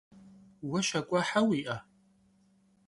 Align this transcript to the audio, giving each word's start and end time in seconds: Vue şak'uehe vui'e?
Vue 0.69 0.81
şak'uehe 0.87 1.41
vui'e? 1.47 1.77